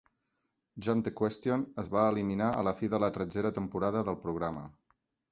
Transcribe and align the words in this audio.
"Jump 0.85 1.03
the 1.07 1.11
Question" 1.17 1.65
es 1.83 1.89
va 1.95 2.05
eliminar 2.13 2.47
a 2.53 2.63
la 2.67 2.73
fi 2.79 2.89
de 2.93 3.01
la 3.03 3.09
tretzena 3.19 3.51
temporada 3.59 4.03
del 4.09 4.17
programa. 4.25 4.65